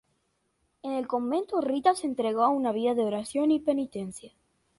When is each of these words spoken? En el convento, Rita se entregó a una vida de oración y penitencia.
En 0.81 0.93
el 0.93 1.05
convento, 1.07 1.61
Rita 1.61 1.93
se 1.93 2.07
entregó 2.07 2.41
a 2.43 2.49
una 2.49 2.71
vida 2.71 2.95
de 2.95 3.03
oración 3.05 3.51
y 3.51 3.59
penitencia. 3.59 4.31